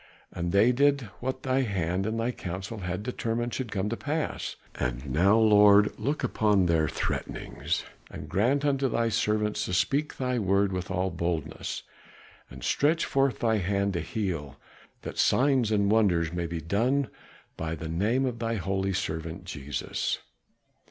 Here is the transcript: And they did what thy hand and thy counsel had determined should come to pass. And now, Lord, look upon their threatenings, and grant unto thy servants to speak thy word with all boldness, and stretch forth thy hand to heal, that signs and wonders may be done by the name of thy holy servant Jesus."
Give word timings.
And 0.31 0.51
they 0.51 0.71
did 0.71 1.01
what 1.19 1.43
thy 1.43 1.61
hand 1.61 2.07
and 2.07 2.19
thy 2.19 2.31
counsel 2.31 2.79
had 2.79 3.03
determined 3.03 3.53
should 3.53 3.71
come 3.71 3.87
to 3.89 3.95
pass. 3.95 4.55
And 4.73 5.05
now, 5.05 5.37
Lord, 5.37 5.93
look 5.99 6.23
upon 6.23 6.65
their 6.65 6.87
threatenings, 6.87 7.83
and 8.09 8.27
grant 8.27 8.65
unto 8.65 8.89
thy 8.89 9.09
servants 9.09 9.63
to 9.65 9.75
speak 9.75 10.17
thy 10.17 10.39
word 10.39 10.71
with 10.73 10.89
all 10.89 11.11
boldness, 11.11 11.83
and 12.49 12.63
stretch 12.63 13.05
forth 13.05 13.37
thy 13.37 13.57
hand 13.57 13.93
to 13.93 13.99
heal, 14.01 14.57
that 15.03 15.19
signs 15.19 15.69
and 15.71 15.91
wonders 15.91 16.33
may 16.33 16.47
be 16.47 16.61
done 16.61 17.07
by 17.55 17.75
the 17.75 17.87
name 17.87 18.25
of 18.25 18.39
thy 18.39 18.55
holy 18.55 18.93
servant 18.93 19.43
Jesus." 19.45 20.17